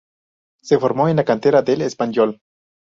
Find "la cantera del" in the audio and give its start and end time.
1.17-1.83